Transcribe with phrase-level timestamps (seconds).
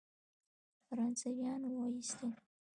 [0.85, 2.31] فرانسویان وایستل.